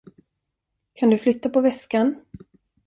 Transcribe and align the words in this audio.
Kan 0.93 1.09
du 1.09 1.17
flytta 1.17 1.49
på 1.49 1.61
väskan? 1.61 2.21